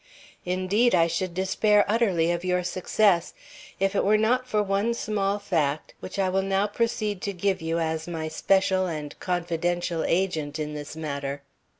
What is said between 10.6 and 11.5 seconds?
this matter.